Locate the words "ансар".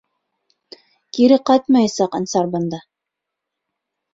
2.21-2.51